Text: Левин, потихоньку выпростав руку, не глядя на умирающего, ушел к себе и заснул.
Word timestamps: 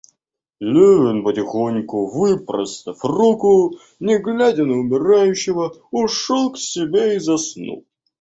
Левин, 0.59 1.21
потихоньку 1.23 2.07
выпростав 2.07 3.03
руку, 3.05 3.75
не 3.99 4.17
глядя 4.17 4.65
на 4.65 4.73
умирающего, 4.79 5.75
ушел 5.91 6.51
к 6.53 6.57
себе 6.57 7.17
и 7.17 7.19
заснул. 7.19 7.85